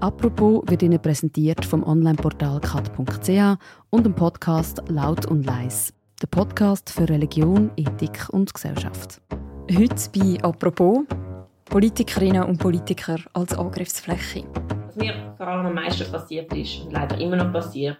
[0.00, 3.58] Apropos wird Ihnen präsentiert vom Onlineportal kat.ch
[3.90, 5.92] und dem Podcast Laut und Leis.
[6.22, 9.20] Der Podcast für Religion, Ethik und Gesellschaft.
[9.70, 11.00] Heute bei Apropos
[11.66, 14.44] Politikerinnen und Politiker als Angriffsfläche.
[14.86, 17.98] Was mir vor allem am meisten passiert ist und leider immer noch passiert,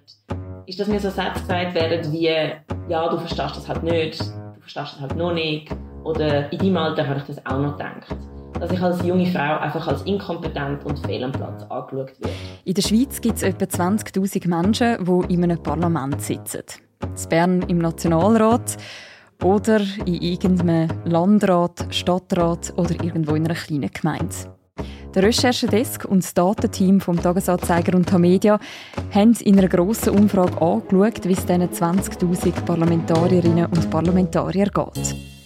[0.65, 2.29] ist, dass mir so Sätze gesagt werden wie
[2.89, 5.71] «Ja, du verstehst das halt nicht», «Du verstehst das halt noch nicht»
[6.03, 8.17] oder «In deinem Alter habe ich das auch noch gedacht»
[8.59, 12.35] dass ich als junge Frau einfach als inkompetent und fehl am Platz angeschaut werde.
[12.65, 16.63] In der Schweiz gibt es etwa 20'000 Menschen, die in einem Parlament sitzen.
[17.03, 18.77] In Bern im Nationalrat
[19.43, 24.35] oder in irgendeinem Landrat, Stadtrat oder irgendwo in einer kleinen Gemeinde.
[25.15, 28.61] Der Recherchedesk und das Datenteam vom Tagesanzeiger und Tamedia
[29.13, 35.40] haben in einer grossen Umfrage angeschaut, wie es diesen 20.000 Parlamentarierinnen und Parlamentariern geht.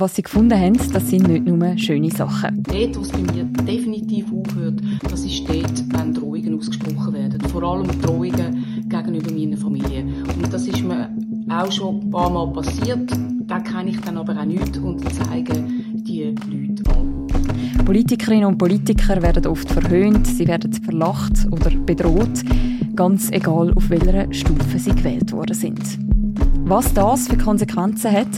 [0.00, 2.62] Was sie gefunden haben, das sind nicht nur schöne Sachen.
[2.62, 7.38] Dort, wo es bei mir definitiv aufhört, das ist dort, wenn Drohungen ausgesprochen werden.
[7.50, 10.04] Vor allem Drohungen gegenüber meiner Familie.
[10.42, 11.10] Und das ist mir
[11.50, 13.12] auch schon ein paar Mal passiert.
[13.40, 15.52] Da kann ich dann aber auch nicht und zeige
[15.92, 17.84] die Leute an.
[17.84, 22.42] Politikerinnen und Politiker werden oft verhöhnt, sie werden verlacht oder bedroht,
[22.96, 26.09] ganz egal auf welcher Stufe sie gewählt worden sind.
[26.70, 28.28] Was das für Konsequenzen hat,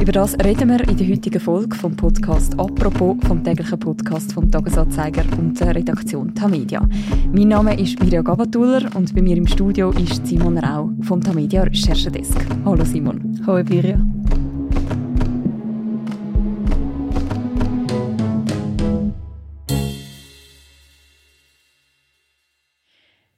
[0.00, 4.48] über das reden wir in der heutigen Folge vom Podcast «Apropos» vom täglichen Podcast vom
[4.48, 6.88] Tagesanzeiger und der Redaktion Tamedia.
[7.32, 11.64] Mein Name ist Mirja Gabatuller und bei mir im Studio ist Simon Rau vom Tamedia
[11.64, 12.38] Recherchedesk.
[12.64, 13.42] Hallo Simon.
[13.44, 14.00] Hallo Mirja.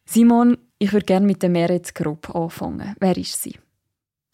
[0.05, 2.95] Simon, ich würde gerne mit der Meret Grob anfangen.
[3.01, 3.55] Wer ist sie?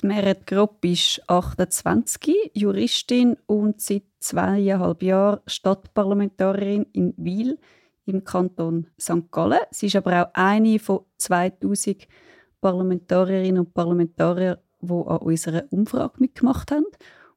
[0.04, 7.58] Meret Grob ist 28, Juristin und seit zweieinhalb Jahren Stadtparlamentarierin in Wiel
[8.06, 9.30] im Kanton St.
[9.32, 9.58] Gallen.
[9.72, 12.06] Sie ist aber auch eine von 2000
[12.60, 16.86] Parlamentarierinnen und Parlamentariern, die an unserer Umfrage mitgemacht haben.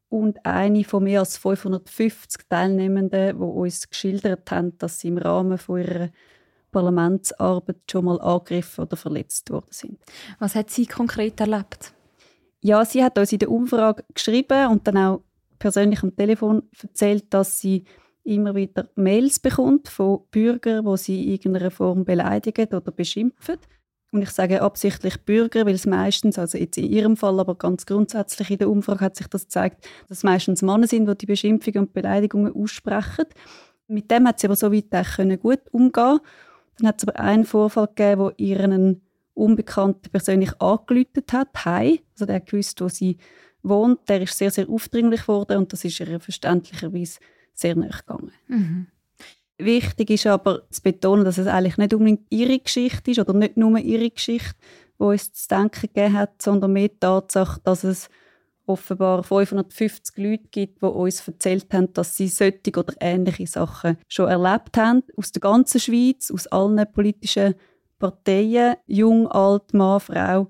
[0.09, 5.57] Und eine von mehr als 550 Teilnehmenden, die uns geschildert haben, dass sie im Rahmen
[5.57, 6.09] von ihrer
[6.71, 9.99] Parlamentsarbeit schon mal angegriffen oder verletzt worden sind.
[10.37, 11.93] Was hat sie konkret erlebt?
[12.63, 15.23] Ja, sie hat uns in der Umfrage geschrieben und dann auch
[15.57, 17.85] persönlich am Telefon erzählt, dass sie
[18.23, 23.57] immer wieder Mails bekommt von Bürgern, wo sie in irgendeiner Form beleidigen oder beschimpfen.
[24.11, 27.85] Und ich sage absichtlich Bürger, weil es meistens, also jetzt in ihrem Fall, aber ganz
[27.85, 31.25] grundsätzlich in der Umfrage hat sich das gezeigt, dass es meistens Männer sind, die die
[31.25, 33.25] Beschimpfungen und Beleidigungen aussprechen.
[33.87, 36.19] Mit dem hat sie aber so weit gut umgehen
[36.77, 39.01] Dann hat es aber einen Vorfall gegeben, wo ihren
[39.33, 41.99] Unbekannter persönlich angelütet hat, heim.
[42.13, 43.17] Also der gewusst, wo sie
[43.63, 44.07] wohnt.
[44.09, 47.19] Der ist sehr, sehr aufdringlich geworden und das ist ihr verständlicherweise
[47.53, 48.31] sehr nahe gegangen.
[48.47, 48.87] Mhm.
[49.57, 53.57] Wichtig ist aber zu betonen, dass es eigentlich nicht unbedingt ihre Geschichte ist oder nicht
[53.57, 54.55] nur ihre Geschichte,
[54.99, 58.09] die uns zu denken gegeben hat, sondern mehr die Tatsache, dass es
[58.65, 64.29] offenbar 550 Leute gibt, die uns erzählt haben, dass sie solche oder ähnliche Sachen schon
[64.29, 67.55] erlebt haben, aus der ganzen Schweiz, aus allen politischen
[68.01, 70.47] Parteien, jung, alt, Mann, Frau,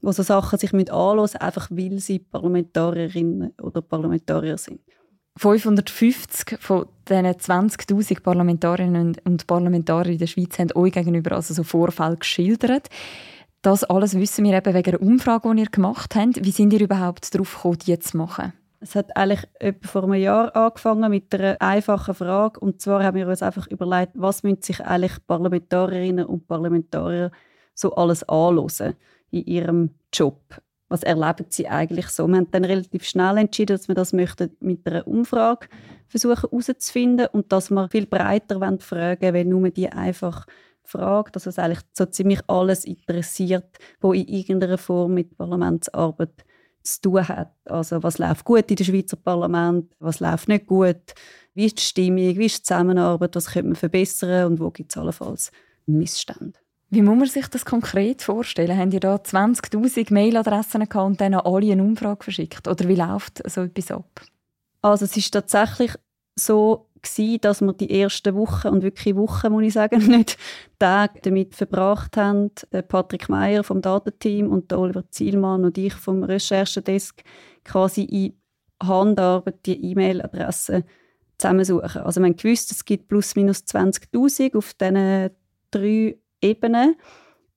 [0.00, 4.80] die so Sachen sich mit anhören, einfach weil sie Parlamentarierinnen oder Parlamentarier sind.
[5.36, 11.62] 550 von diesen 20.000 Parlamentarierinnen und Parlamentarier in der Schweiz haben euch gegenüber also so
[11.62, 12.88] Vorfälle geschildert.
[13.60, 16.42] Das alles wissen wir eben wegen einer Umfrage, die ihr gemacht habt.
[16.42, 18.52] Wie sind ihr überhaupt darauf gekommen, die zu machen?
[18.84, 22.60] Es hat eigentlich etwa vor einem Jahr angefangen mit einer einfachen Frage.
[22.60, 27.30] Und zwar haben wir uns einfach überlegt, was müssen sich eigentlich Parlamentarierinnen und Parlamentarier
[27.74, 28.94] so alles anhören
[29.30, 30.38] in ihrem Job.
[30.88, 32.28] Was erleben sie eigentlich so?
[32.28, 35.66] Wir haben dann relativ schnell entschieden, dass wir das möchten mit einer Umfrage
[36.06, 40.44] versuchen herauszufinden und dass wir viel breiter fragen wollen, wenn nur die einfach
[40.82, 46.43] fragt, dass es eigentlich so ziemlich alles interessiert, wo in irgendeiner Form mit Parlamentsarbeit
[46.84, 47.52] zu tun hat.
[47.64, 51.14] Also was läuft gut in dem Schweizer Parlament, was läuft nicht gut,
[51.54, 54.92] wie ist die Stimmung, wie ist die Zusammenarbeit, was könnte man verbessern und wo gibt
[54.92, 55.50] es allenfalls
[55.86, 56.58] Missstände.
[56.90, 58.78] Wie muss man sich das konkret vorstellen?
[58.78, 62.68] Haben ihr da 20'000 Mailadressen gehabt und dann alle eine Umfrage verschickt?
[62.68, 64.22] Oder wie läuft so etwas ab?
[64.80, 65.92] Also es ist tatsächlich
[66.36, 70.36] so gewesen, dass wir die ersten Wochen und wirklich Wochen, muss ich sagen, nicht
[70.78, 76.24] Tage damit verbracht haben, der Patrick Meyer vom Datenteam und Oliver Zielmann und ich vom
[76.24, 77.22] Recherchedesk
[77.64, 78.34] quasi in
[78.82, 80.84] Handarbeit die E-Mail-Adressen
[81.38, 82.02] zusammensuchen.
[82.02, 85.30] Also man gewusst, es gibt plus minus 20'000 auf diesen
[85.70, 86.96] drei Ebenen.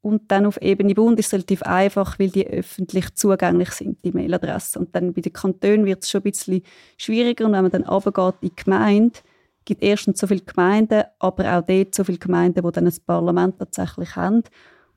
[0.02, 4.12] Und dann auf Ebene Bund ist es relativ einfach, weil die öffentlich zugänglich sind, die
[4.12, 4.84] Mailadressen.
[4.84, 6.62] Und dann bei den Kantonen wird es schon ein bisschen
[6.98, 7.46] schwieriger.
[7.46, 9.20] Und wenn man dann runtergeht in die Gemeinde,
[9.68, 13.60] gibt erstens so viele Gemeinden, aber auch dort so viele Gemeinden, die dann ein Parlament
[13.60, 14.44] tatsächlich haben.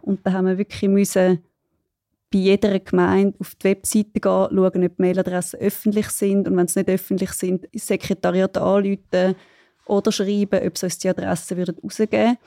[0.00, 1.42] Und da haben wir wirklich müssen
[2.32, 6.68] bei jeder Gemeinde auf die Webseite gehen, schauen, ob die Mailadressen öffentlich sind und wenn
[6.68, 9.34] sie nicht öffentlich sind, ins Sekretariat anrufen
[9.86, 12.38] oder schreiben, ob sie uns die Adressen rausgeben würden.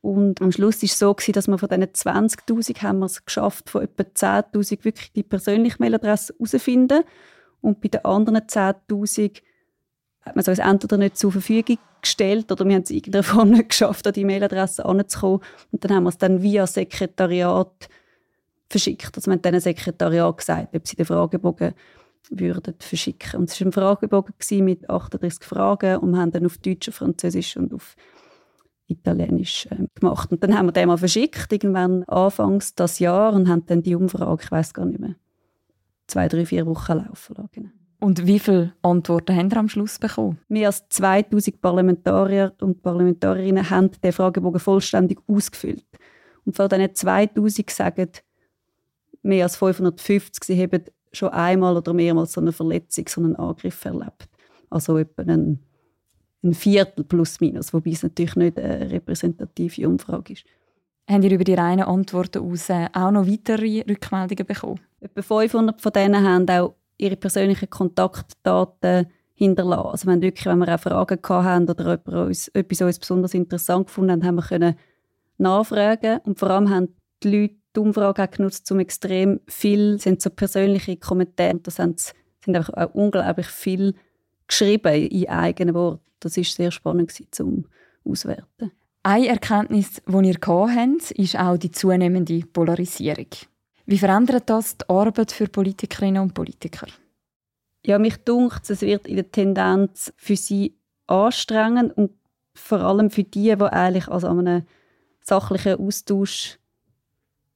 [0.00, 3.70] Und am Schluss war es so, dass wir von diesen 20'000 haben wir es geschafft,
[3.70, 7.04] von etwa 10'000 wirklich die persönliche Mailadresse herauszufinden.
[7.60, 9.42] Und bei den anderen 10'000
[10.22, 13.22] hat man es uns entweder nicht zur Verfügung gestellt oder wir haben es in irgendeiner
[13.22, 15.40] Form nicht geschafft, an die Mailadresse anzukommen.
[15.70, 17.88] Und dann haben wir es dann via Sekretariat
[18.68, 19.16] verschickt.
[19.16, 21.74] Also wir haben dann Sekretariat gesagt, ob sie den Fragebogen
[22.30, 23.40] würden verschicken.
[23.40, 27.56] Und es war ein Fragebogen mit 38 Fragen und wir haben dann auf Deutsch, Französisch
[27.56, 27.96] und auf
[28.86, 30.30] Italienisch äh, gemacht.
[30.32, 33.94] Und dann haben wir den mal verschickt, irgendwann anfangs das Jahr und haben dann die
[33.94, 35.14] Umfrage, ich weiß gar nicht mehr,
[36.06, 37.48] zwei, drei, vier Wochen laufen lassen.
[37.52, 37.70] Genau.
[38.00, 40.38] Und wie viele Antworten haben Sie am Schluss bekommen?
[40.48, 45.84] Mehr als 2000 Parlamentarier und Parlamentarierinnen haben den Fragebogen vollständig ausgefüllt.
[46.46, 48.10] Und von diesen 2000 sagen
[49.22, 53.84] mehr als 550, sie haben schon einmal oder mehrmals so eine Verletzung, so einen Angriff
[53.84, 54.28] erlebt.
[54.70, 55.58] Also etwa ein,
[56.42, 60.44] ein Viertel plus minus, wobei es natürlich nicht eine repräsentative Umfrage ist.
[61.08, 64.80] Haben ihr über die reinen Antworten aus auch noch weitere Rückmeldungen bekommen?
[65.00, 69.88] Etwa 500 von denen haben auch ihre persönlichen Kontaktdaten hinterlassen.
[69.88, 74.12] Also wenn, wirklich, wenn wir auch Fragen hatten oder uns, etwas uns besonders interessant gefunden
[74.12, 74.74] haben, haben wir können
[75.38, 80.20] nachfragen und vor allem haben die Leute die Umfrage auch genutzt, um extrem viel, sind
[80.20, 82.00] so persönliche Kommentare, da sind,
[82.44, 83.94] sind einfach auch unglaublich viel
[84.48, 86.02] geschrieben in eigenen Worten.
[86.18, 87.66] Das ist sehr spannend zum
[88.04, 88.72] Auswerten.
[89.02, 93.28] Eine Erkenntnis, die ihr habt, ist auch die zunehmende Polarisierung.
[93.90, 96.86] Wie verändert das die Arbeit für Politikerinnen und Politiker?
[97.84, 100.76] Ja, mich dunkt, es wird in der Tendenz für sie
[101.08, 102.12] anstrengend und
[102.54, 104.62] vor allem für die, die eigentlich also an einem
[105.20, 106.60] sachlichen Austausch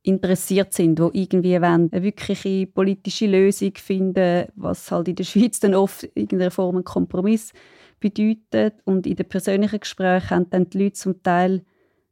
[0.02, 5.76] interessiert sind, wo irgendwie eine wirkliche politische Lösung finden, was halt in der Schweiz dann
[5.76, 7.52] oft in irgendeiner Form ein Kompromiss
[8.00, 8.74] bedeutet.
[8.84, 11.64] Und in den persönlichen Gesprächen haben dann die Leute zum Teil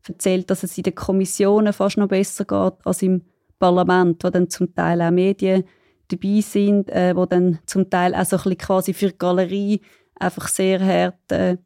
[0.07, 3.23] erzählt, dass es in den Kommissionen fast noch besser geht als im
[3.63, 5.63] Parlament, wo dann zum Teil auch Medien
[6.09, 9.81] dabei sind, äh, wo dann zum Teil auch so ein bisschen quasi für die Galerie
[10.17, 11.59] einfach sehr hart äh,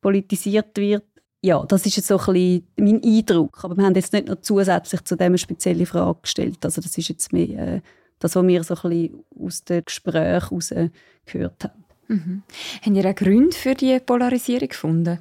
[0.00, 1.02] politisiert wird.
[1.42, 3.64] Ja, das ist jetzt so ein bisschen mein Eindruck.
[3.64, 6.64] Aber wir haben jetzt nicht noch zusätzlich zu dem eine spezielle Frage gestellt.
[6.64, 7.80] Also das ist jetzt mehr äh,
[8.20, 10.72] das, was wir so ein bisschen aus den Gesprächen heraus
[11.26, 11.84] gehört haben.
[12.06, 12.42] Mhm.
[12.82, 15.18] Haben ihr einen Grund für die Polarisierung gefunden?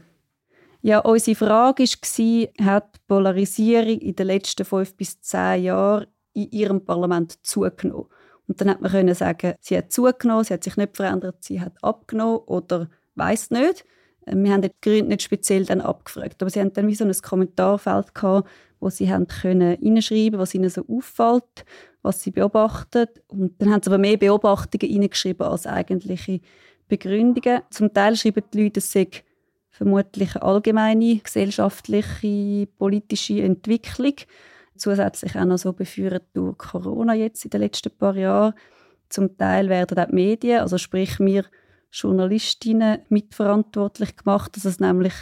[0.86, 6.52] Ja, unsere Frage war, hat die Polarisierung in den letzten fünf bis zehn Jahren in
[6.52, 8.08] ihrem Parlament zugenommen?
[8.50, 11.62] Und dann hat man können sagen, sie hat zugenommen, sie hat sich nicht verändert, sie
[11.62, 13.86] hat abgenommen oder weiß nicht.
[14.26, 17.06] Äh, wir haben die Gründe nicht speziell dann abgefragt, aber sie haben dann wie so
[17.06, 18.50] ein Kommentarfeld gehabt,
[18.82, 21.64] wo sie haben können hineinschreiben, was ihnen so auffällt,
[22.02, 23.08] was sie beobachten.
[23.28, 26.42] Und dann haben sie aber mehr Beobachtungen hineingeschrieben als eigentliche
[26.90, 27.62] Begründungen.
[27.70, 29.08] Zum Teil schreiben die Leute, es sei
[29.74, 34.14] vermutlich eine allgemeine gesellschaftliche, politische Entwicklung.
[34.78, 38.54] Zusätzlich auch noch so beführt durch Corona jetzt in den letzten paar Jahren.
[39.10, 41.46] Zum Teil werden auch die Medien, also sprich wir
[41.92, 45.14] Journalistinnen, mitverantwortlich gemacht, dass es nämlich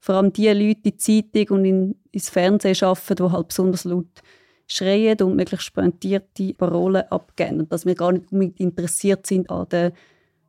[0.00, 3.84] vor allem die Leute in die Zeitung und in, ins Fernsehen arbeiten, die halt besonders
[3.84, 4.22] laut
[4.66, 7.60] schreien und möglichst pointierte Parolen abgeben.
[7.60, 9.92] Und dass wir gar nicht unbedingt interessiert sind an den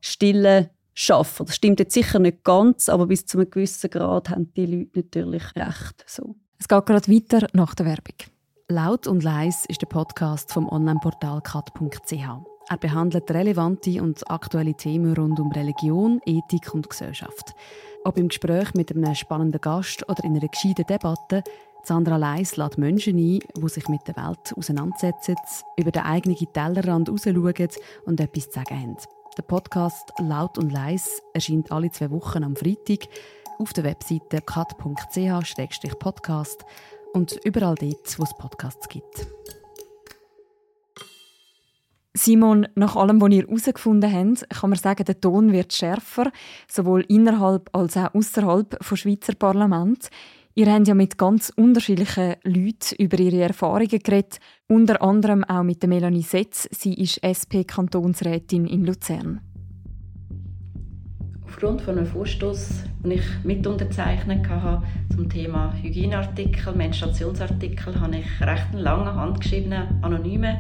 [0.02, 1.46] stillen schaffen.
[1.46, 5.00] Das stimmt jetzt sicher nicht ganz, aber bis zu einem gewissen Grad haben die Leute
[5.00, 6.04] natürlich recht.
[6.08, 6.36] So.
[6.58, 8.16] Es geht gerade weiter nach der Werbung.
[8.70, 12.14] Laut und leis ist der Podcast vom Onlineportal kat.ch.
[12.68, 17.54] Er behandelt relevante und aktuelle Themen rund um Religion, Ethik und Gesellschaft.
[18.04, 21.44] Ob im Gespräch mit einem spannenden Gast oder in einer gescheiten Debatte,
[21.84, 25.36] Sandra Leis lädt Menschen ein, die sich mit der Welt auseinandersetzen,
[25.78, 27.70] über den eigenen Tellerrand rausschauen
[28.06, 28.98] und etwas zu sagen haben.
[29.38, 33.10] Der Podcast Laut und Leis erscheint alle zwei Wochen am Freitag
[33.60, 36.64] auf der Webseite kat.ch-podcast
[37.12, 39.28] und überall dort, wo es Podcasts gibt.
[42.14, 46.32] Simon, nach allem, was ihr herausgefunden habt, kann man sagen, der Ton wird schärfer,
[46.70, 50.10] sowohl innerhalb als auch außerhalb des Schweizer Parlaments.
[50.58, 55.86] Ihr habt ja mit ganz unterschiedlichen Leuten über ihre Erfahrungen geredet, unter anderem auch mit
[55.86, 56.70] Melanie Setz.
[56.72, 59.42] Sie ist SP-Kantonsrätin in Luzern.
[61.44, 68.42] Aufgrund von einem Vorstoß, den ich mit unterzeichnet habe zum Thema Hygieneartikel, Menstruationsartikel, habe ich
[68.42, 70.56] recht einen langen, handgeschriebenen, anonymen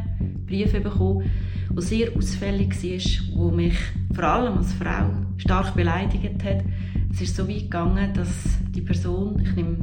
[0.45, 1.29] Brief bekommen,
[1.69, 3.77] der sehr ausfällig war, der mich
[4.13, 6.63] vor allem als Frau stark beleidigt hat
[7.11, 8.29] Es ist so weit gegangen, dass
[8.75, 9.77] die Person, ich nehme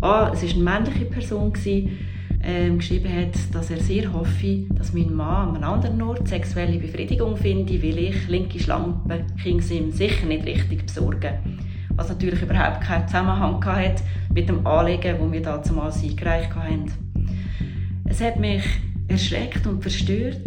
[0.00, 1.52] an, es ist eine männliche Person
[2.42, 6.78] ähm, geschrieben hat, dass er sehr hoffe, dass mein Mann an einem anderen Ort sexuelle
[6.78, 11.34] Befriedigung finde, weil ich linke Schlampe ihm sicher nicht richtig besorgen.
[11.96, 14.02] Was natürlich überhaupt keinen Zusammenhang hat
[14.32, 16.86] mit dem Anliegen, das wir damals eingereicht haben.
[18.04, 18.64] Es hat mich
[19.10, 20.46] erschreckt und verstört,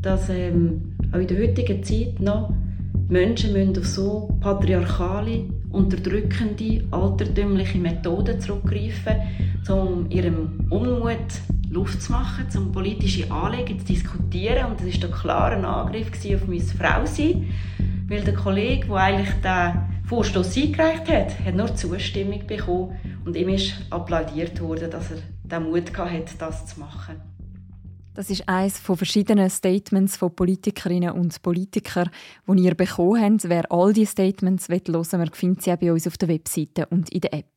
[0.00, 2.52] dass ähm, auch in der heutigen Zeit noch
[3.08, 9.16] Menschen müssen auf so patriarchale, unterdrückende, altertümliche Methoden zurückgreifen,
[9.68, 11.18] um ihrem Unmut
[11.70, 14.70] Luft zu machen, um politische Anliegen zu diskutieren.
[14.70, 17.48] Und das ist klar ein Angriff auf mein Frausein,
[18.08, 23.48] weil der Kollege, der eigentlich den Vorstoß eingereicht hat, hat nur Zustimmung bekommen und ihm
[23.48, 27.33] ist applaudiert worden, dass er den Mut hatte, das zu machen.
[28.14, 32.10] Das ist eines von verschiedenen Statements von Politikerinnen und Politikern,
[32.46, 33.48] die ihr bekommen habt.
[33.48, 37.10] Wer all diese Statements hören will, findet sie auch bei uns auf der Webseite und
[37.10, 37.50] in der App.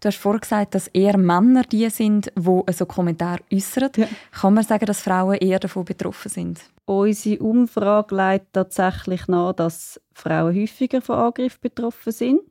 [0.00, 3.90] Du hast vorhin gesagt, dass eher Männer die sind, die so Kommentar äußern.
[3.96, 4.06] Ja.
[4.32, 6.60] Kann man sagen, dass Frauen eher davon betroffen sind?
[6.84, 12.42] Unsere Umfrage leitet tatsächlich nach, dass Frauen häufiger von Angriff betroffen sind.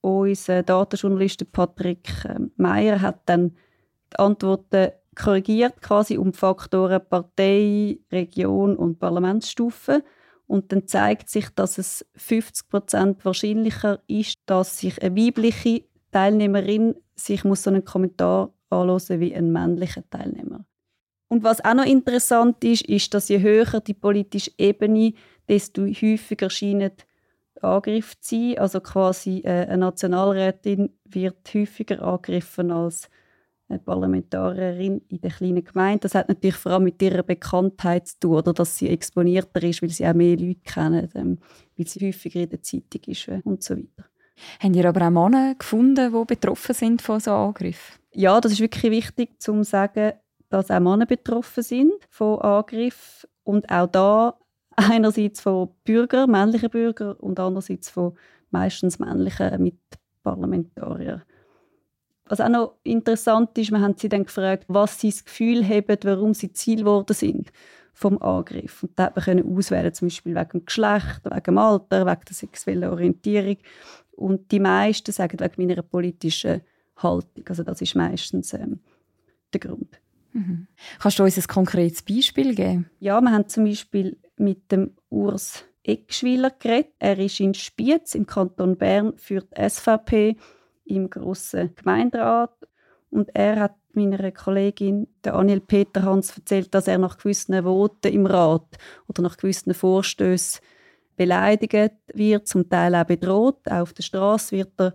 [0.00, 3.56] Unser Datenjournalist Patrick ähm, Meyer hat dann
[4.12, 10.04] die Antworten korrigiert quasi um die Faktoren Partei, Region und Parlamentsstufe.
[10.46, 17.44] Und dann zeigt sich, dass es 50% wahrscheinlicher ist, dass sich eine weibliche Teilnehmerin sich
[17.44, 20.64] muss so einen Kommentar anhören wie ein männlicher Teilnehmer.
[21.28, 25.14] Und was auch noch interessant ist, ist, dass je höher die politische Ebene,
[25.48, 26.92] desto häufiger scheinen
[27.60, 28.58] Angriff zu sein.
[28.58, 33.08] Also quasi äh, eine Nationalrätin wird häufiger angegriffen als
[33.68, 36.00] eine Parlamentarierin in der kleinen Gemeinde.
[36.00, 39.82] Das hat natürlich vor allem mit ihrer Bekanntheit zu tun, oder dass sie exponierter ist,
[39.82, 41.38] weil sie auch mehr Leute kennen, ähm,
[41.76, 44.04] weil sie häufiger in der Zeitung ist äh, und so weiter.
[44.60, 47.98] Haben ihr aber auch Männer gefunden, die betroffen sind von so Angriffen?
[48.12, 50.12] Ja, das ist wirklich wichtig, zu sagen,
[50.48, 54.38] dass auch Männer betroffen sind von Angriffen und auch da
[54.76, 58.16] einerseits von Bürgern, männlichen Bürgern und andererseits von
[58.50, 61.22] meistens männlichen Mitparlamentariern.
[62.28, 65.96] Was auch noch interessant ist, wir haben sie dann gefragt, was sie das Gefühl haben,
[66.02, 67.52] warum sie Ziel geworden sind
[67.92, 68.82] vom Angriff.
[68.82, 72.34] Und da konnte man auswählen, zum Beispiel wegen dem Geschlecht, wegen dem Alter, wegen der
[72.34, 73.56] sexuellen Orientierung.
[74.12, 76.62] Und die meisten sagen wegen meiner politischen
[76.96, 77.44] Haltung.
[77.48, 78.80] Also das ist meistens ähm,
[79.52, 80.00] der Grund.
[80.32, 80.66] Mhm.
[80.98, 82.90] Kannst du uns ein konkretes Beispiel geben?
[83.00, 86.92] Ja, wir haben zum Beispiel mit dem Urs Eckschwiler geredet.
[86.98, 90.36] Er ist in Spiez im Kanton Bern für die SVP
[90.86, 92.52] im grossen Gemeinderat.
[93.10, 98.26] Und er hat meiner Kollegin, der Aniel Peterhans, erzählt, dass er nach gewissen Voten im
[98.26, 98.76] Rat
[99.08, 100.60] oder nach gewissen Vorstößen
[101.16, 103.60] beleidigt wird, zum Teil auch bedroht.
[103.66, 104.92] Auch auf der Straße wird er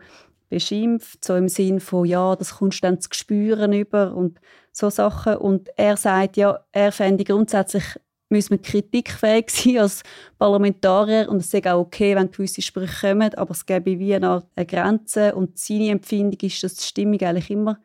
[0.50, 4.40] beschimpft, so im Sinn von, ja, das kommst du dann zu spüren über und
[4.72, 5.38] so Sachen.
[5.38, 7.86] Und er sagt, ja, er fände grundsätzlich
[8.32, 10.04] müssen wir kritikfähig sein als
[10.38, 14.44] Parlamentarier und es ist auch okay, wenn gewisse Sprüche kommen, aber es gäbe wie eine,
[14.56, 17.80] eine Grenze und seine Empfindung ist, dass die Stimmung eigentlich immer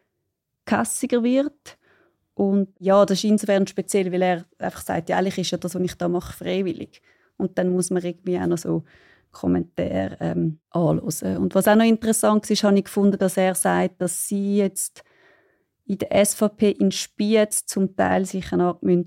[0.65, 1.79] kässiger wird.
[2.35, 5.75] Und ja, das ist insofern speziell, weil er einfach sagt, ja, eigentlich ist ja das,
[5.75, 7.01] was ich da mache, freiwillig.
[7.39, 8.85] Und dann muss man irgendwie auch noch so
[9.33, 11.39] Kommentare ähm, anhören.
[11.39, 15.03] Und was auch noch interessant ist, habe ich gefunden, dass er sagt, dass sie jetzt
[15.87, 19.07] in der SVP in Spiez zum Teil sich eine Art müssen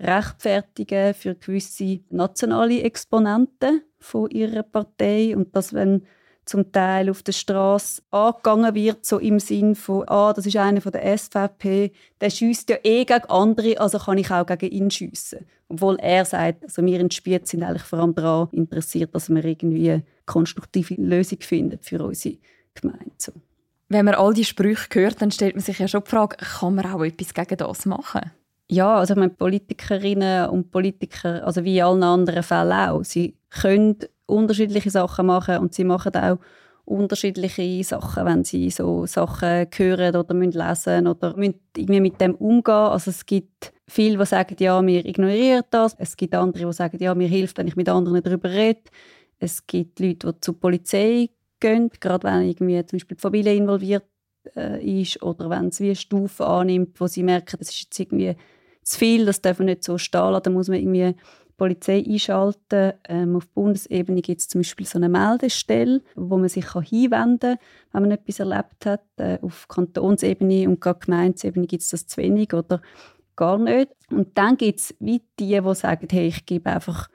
[0.00, 6.02] rechtfertigen für gewisse nationale Exponenten von ihrer Partei und dass wenn
[6.50, 10.80] zum Teil auf der Straße angegangen wird, so im Sinn von, ah, das ist einer
[10.80, 14.90] von der SVP, der schießt ja eh gegen andere, also kann ich auch gegen ihn
[14.90, 15.46] schiessen.
[15.68, 19.44] Obwohl er sagt, also wir in Spiez sind eigentlich vor allem daran interessiert, dass wir
[19.44, 22.38] irgendwie eine konstruktive Lösung finden für unsere
[22.74, 23.12] Gemeinde.
[23.18, 23.32] So.
[23.88, 26.74] Wenn man all die Sprüche hört, dann stellt man sich ja schon die Frage, kann
[26.74, 28.32] man auch etwas gegen das machen?
[28.72, 33.98] Ja, also meine, Politikerinnen und Politiker, also wie in allen anderen Fällen auch, sie können
[34.26, 36.38] unterschiedliche Sachen machen und sie machen auch
[36.84, 42.36] unterschiedliche Sachen, wenn sie so Sachen hören oder müssen lesen oder müssen irgendwie mit dem
[42.36, 42.74] umgehen.
[42.74, 45.96] Also es gibt viele, die sagen, ja, wir ignorieren das.
[45.98, 48.82] Es gibt andere, die sagen, ja, mir hilft, wenn ich mit anderen darüber rede.
[49.40, 54.04] Es gibt Leute, die zur Polizei gehen, gerade wenn irgendwie zum Beispiel die Familie involviert
[54.54, 57.98] äh, ist oder wenn es wie eine Stufe annimmt, wo sie merken, das ist jetzt
[57.98, 58.36] irgendwie
[58.90, 61.14] zu viel, das darf man nicht so stehen lassen, da muss man irgendwie
[61.60, 62.94] Polizei einschalten.
[63.06, 67.56] Ähm, auf Bundesebene gibt es zum Beispiel so eine Meldestelle, wo man sich kann hinwenden
[67.58, 67.58] kann,
[67.92, 69.04] wenn man etwas erlebt hat.
[69.18, 72.80] Äh, auf Kantonsebene und gerade Gemeindeebene gibt es das zu wenig oder
[73.36, 73.90] gar nicht.
[74.10, 77.08] Und dann gibt es wie die, die sagen, hey, ich gebe einfach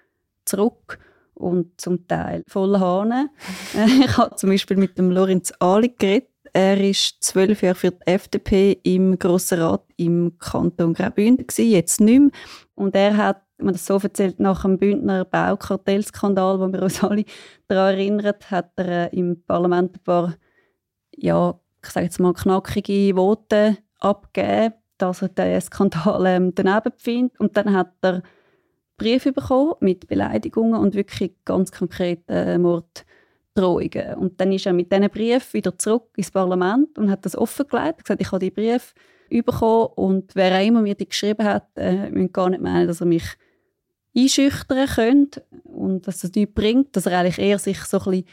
[0.46, 1.00] zurück
[1.34, 3.29] und zum Teil voll Hahn.
[3.74, 6.29] ich habe zum Beispiel mit dem Lorenz Ali geredet.
[6.56, 12.18] Er ist zwölf Jahre für die FDP im Grossen Rat im Kanton Graubünden jetzt nicht
[12.18, 12.30] mehr.
[12.76, 17.26] Und er hat man das so erzählt, nach dem Bündner Baukartellskandal, wo wir uns alle
[17.68, 20.36] daran erinnern, hat er äh, im Parlament ein paar,
[21.14, 27.38] ja, ich sage jetzt mal, knackige Worte abgegeben, dass er den Skandal ähm, daneben findet.
[27.38, 28.24] Und dann hat er
[28.96, 32.58] Briefe bekommen mit Beleidigungen und wirklich ganz konkreten äh,
[33.56, 34.16] Morddrohungen.
[34.16, 38.04] Und dann ist er mit diesen Briefen wieder zurück ins Parlament und hat das offengelegt.
[38.04, 38.94] Gesagt, ich habe die Briefe
[39.30, 43.02] bekommen und wer auch immer mir die geschrieben hat, äh, müssen gar nicht meinen, dass
[43.02, 43.26] er mich
[44.16, 48.26] einschüchtern könnte und dass das nichts bringt, dass er eigentlich eher sich so ein bisschen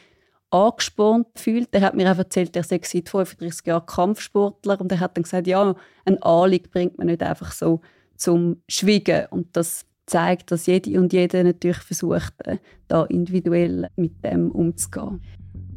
[0.49, 1.69] angespornt fühlt.
[1.71, 5.23] Er hat mir auch erzählt, er sei seit 35 Jahren Kampfsportler und er hat dann
[5.23, 5.75] gesagt, ja,
[6.05, 7.81] ein Anliegen bringt man nicht einfach so
[8.15, 12.57] zum Schwiegen und das zeigt, dass jede und jeder natürlich versucht, äh,
[12.87, 15.21] da individuell mit dem umzugehen.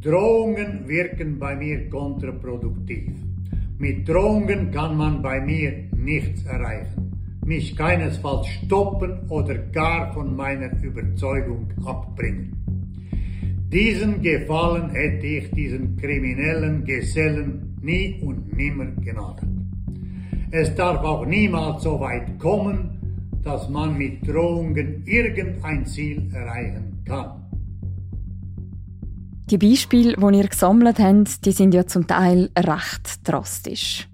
[0.00, 3.12] Drohungen wirken bei mir kontraproduktiv.
[3.78, 7.16] Mit Drohungen kann man bei mir nichts erreichen
[7.46, 12.52] mich keinesfalls stoppen oder gar von meiner Überzeugung abbringen.
[13.68, 19.48] Diesen Gefallen hätte ich diesen kriminellen Gesellen nie und nimmer genadet.
[20.50, 22.95] Es darf auch niemals so weit kommen,
[23.46, 27.44] dass man mit Drohungen irgendein Ziel erreichen kann.
[29.48, 34.08] Die Beispiele, die ihr gesammelt habt, die sind ja zum Teil recht drastisch.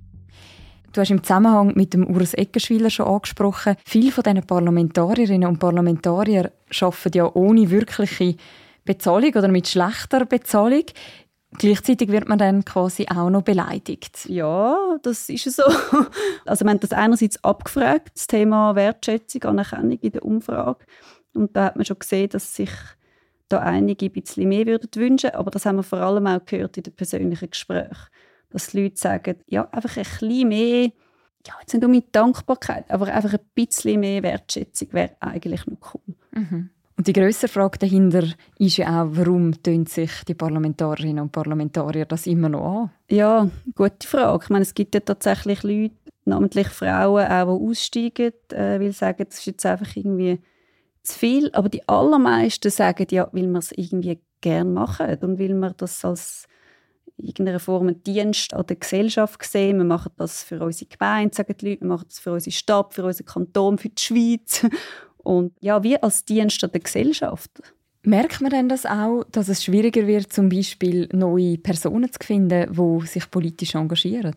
[0.92, 5.58] Du hast im Zusammenhang mit dem Urs Eckerschwiler schon angesprochen, viele von diesen Parlamentarierinnen und
[5.58, 8.36] Parlamentarier arbeiten ja ohne wirkliche
[8.84, 10.84] Bezahlung oder mit schlechter Bezahlung.
[11.58, 14.26] Gleichzeitig wird man dann quasi auch noch beleidigt.
[14.28, 15.62] Ja, das ist so.
[16.46, 20.84] Also wir haben das einerseits abgefragt, das Thema Wertschätzung, Anerkennung in der Umfrage.
[21.34, 22.70] Und da hat man schon gesehen, dass sich
[23.48, 25.30] da einige ein bisschen mehr würden wünschen.
[25.30, 28.08] Aber das haben wir vor allem auch gehört in den persönlichen Gesprächen
[28.52, 30.90] dass die Leute sagen, ja, einfach ein bisschen mehr,
[31.46, 36.14] ja, jetzt nicht die Dankbarkeit, aber einfach ein bisschen mehr Wertschätzung wäre eigentlich noch cool.
[36.32, 36.70] Mhm.
[37.02, 38.22] Und die größere Frage dahinter
[38.58, 42.90] ist ja auch, warum tun sich die Parlamentarierinnen und Parlamentarier das immer noch an?
[43.10, 44.44] Ja, gute Frage.
[44.44, 48.98] Ich meine, es gibt ja tatsächlich Leute, namentlich Frauen, auch, die aussteigen, äh, weil sie
[48.98, 50.42] sagen, das ist jetzt einfach irgendwie
[51.02, 51.50] zu viel.
[51.54, 56.04] Aber die allermeisten sagen ja, weil wir es irgendwie gerne machen und weil wir das
[56.04, 56.46] als
[57.16, 59.78] irgendeiner Form einen Dienst an der Gesellschaft sehen.
[59.78, 62.94] Wir machen das für unsere Gemeinde, sagen die Leute, wir machen das für unsere Stadt,
[62.94, 64.64] für unseren Kanton, für die Schweiz.
[65.24, 67.50] Und ja, wie als Dienst an der Gesellschaft.
[68.04, 72.72] Merkt man denn das auch, dass es schwieriger wird, zum Beispiel neue Personen zu finden,
[72.72, 74.34] die sich politisch engagieren?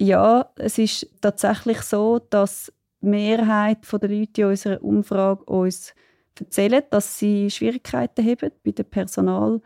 [0.00, 5.92] Ja, es ist tatsächlich so, dass die Mehrheit der Leute in unserer Umfrage uns
[6.38, 9.60] erzählen, dass sie Schwierigkeiten haben bei der Personal-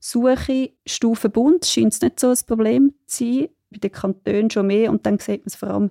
[0.00, 4.68] Suche Stufe Bund scheint es nicht so ein Problem zu sein, bei den Kantonen schon
[4.68, 5.90] mehr und dann sieht man es vor allem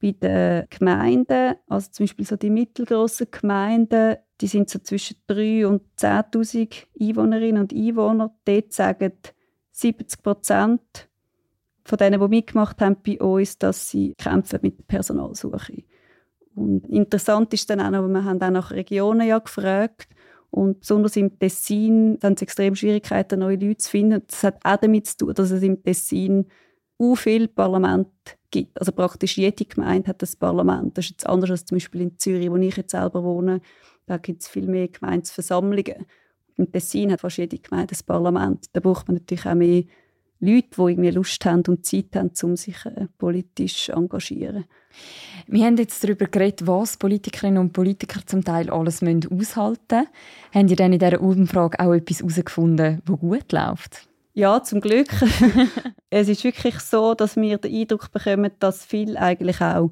[0.00, 5.66] bei den Gemeinden, also zum Beispiel so die mittelgroßen Gemeinden, die sind so zwischen 3.000
[5.66, 8.34] und 10.000 Einwohnerinnen und Einwohner.
[8.44, 9.12] Dort sagen
[9.72, 11.08] 70 Prozent
[11.84, 15.82] von denen, die mitgemacht haben bei uns, dass sie kämpfen mit Personalsuche.
[16.54, 20.08] Und interessant ist dann auch noch, wir haben auch nach Regionen ja gefragt
[20.50, 24.22] und besonders im Tessin haben sie extrem Schwierigkeiten, neue Leute zu finden.
[24.26, 26.46] Das hat auch damit zu tun, dass es im Tessin
[27.00, 28.08] so viel Parlament
[28.50, 28.78] gibt.
[28.78, 30.98] Also praktisch jede Gemeinde hat das Parlament.
[30.98, 33.62] Das ist jetzt anders als zum Beispiel in Zürich, wo ich jetzt selber wohne.
[34.04, 36.04] Da gibt es viel mehr Gemeinsversammlungen.
[36.58, 38.66] Im Tessin hat fast jede Gemeinde ein Parlament.
[38.74, 39.84] Da braucht man natürlich auch mehr
[40.40, 44.66] Leute, die irgendwie Lust haben und Zeit haben, um sich äh, politisch zu engagieren.
[45.46, 50.06] Wir haben jetzt darüber geredet, was Politikerinnen und Politiker zum Teil alles aushalten müssen.
[50.52, 54.09] Haben Sie denn in dieser Umfrage auch etwas herausgefunden, das gut läuft?
[54.40, 55.08] Ja, zum Glück.
[56.08, 59.90] es ist wirklich so, dass wir den Eindruck bekommen, dass viel eigentlich auch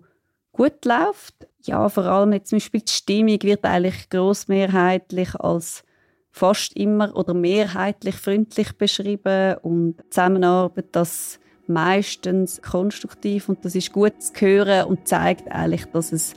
[0.52, 1.46] gut läuft.
[1.64, 5.84] Ja, vor allem jetzt zum Beispiel die Stimmung wird eigentlich grossmehrheitlich als
[6.30, 14.22] fast immer oder mehrheitlich freundlich beschrieben und Zusammenarbeit das meistens konstruktiv und das ist gut
[14.22, 16.32] zu hören und zeigt eigentlich, dass es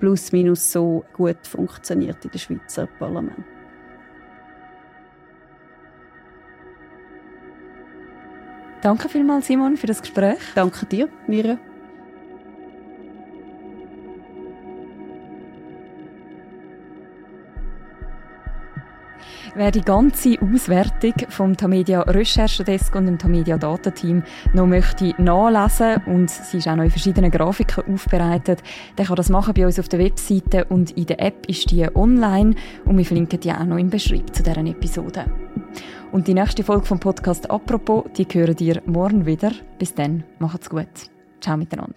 [0.00, 3.59] plus minus so gut funktioniert in dem Schweizer Parlament.
[8.82, 10.38] Danke vielmals, Simon, für das Gespräch.
[10.54, 11.58] Danke dir, Mira.
[19.54, 24.22] Wer die ganze Auswertung vom Tamedia Recherchedesk und dem Tamedia Datateam
[24.54, 28.62] noch möchte nachlesen und sie ist auch noch in verschiedenen Grafiken aufbereitet,
[28.96, 31.84] der kann das machen bei uns auf der Webseite und in der App ist die
[31.94, 35.24] online und wir verlinken die auch noch im Beschreibung zu deren Episode.
[36.12, 39.52] Und die nächste Folge vom Podcast «Apropos», die hören dir morgen wieder.
[39.78, 40.88] Bis dann, macht's gut.
[41.40, 41.94] Ciao miteinander.